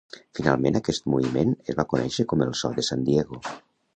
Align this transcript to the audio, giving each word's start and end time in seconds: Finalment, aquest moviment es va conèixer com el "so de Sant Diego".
Finalment, 0.37 0.77
aquest 0.79 1.05
moviment 1.13 1.51
es 1.73 1.77
va 1.81 1.85
conèixer 1.93 2.27
com 2.33 2.43
el 2.47 2.57
"so 2.63 2.75
de 2.79 2.87
Sant 2.91 3.07
Diego". 3.13 3.41